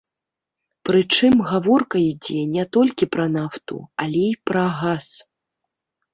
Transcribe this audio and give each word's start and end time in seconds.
Прычым, 0.87 1.33
гаворка 1.49 1.97
ідзе 2.11 2.39
не 2.55 2.65
толькі 2.79 3.09
пра 3.17 3.25
нафту, 3.37 3.75
але 4.07 4.25
і 4.33 4.35
пра 4.53 4.67
газ. 4.81 5.07